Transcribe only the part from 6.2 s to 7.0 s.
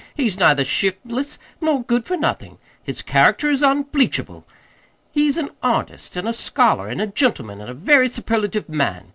a scholar an'